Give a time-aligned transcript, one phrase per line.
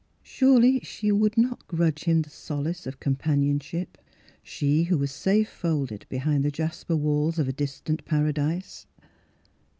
[0.23, 3.89] Surely she would not grudge him the solace of com panionship—
[4.43, 8.87] she who was safe folded behind the jasper walls of a distant para dise.